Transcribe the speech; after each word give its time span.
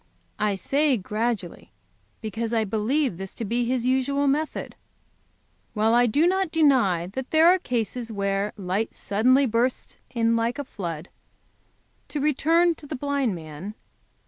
I 0.39 0.55
say 0.55 0.97
gradually, 0.97 1.69
because 2.21 2.53
I 2.55 2.63
believe 2.63 3.17
this 3.17 3.35
to 3.35 3.45
be 3.45 3.65
His 3.65 3.85
usual 3.85 4.25
method, 4.25 4.73
while 5.75 5.93
I 5.93 6.07
do 6.07 6.25
not 6.25 6.49
deny 6.51 7.05
that 7.05 7.29
there 7.29 7.47
are 7.49 7.59
cases 7.59 8.11
where 8.11 8.51
light 8.57 8.95
suddenly 8.95 9.45
bursts 9.45 9.97
in 10.09 10.35
like 10.35 10.57
a 10.57 10.63
flood. 10.63 11.09
To 12.07 12.19
return 12.19 12.73
to 12.77 12.87
the 12.87 12.95
blind 12.95 13.35
man. 13.35 13.75